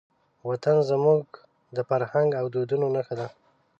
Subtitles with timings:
[0.49, 1.23] وطن زموږ
[1.75, 3.27] د فرهنګ او دودونو نښه ده.